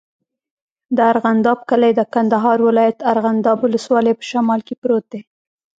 [0.95, 5.21] د ارغنداب کلی د کندهار ولایت، ارغنداب ولسوالي په شمال کې پروت دی.